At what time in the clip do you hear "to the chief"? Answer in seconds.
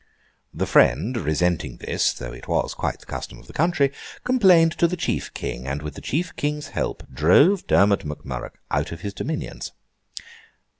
4.79-5.31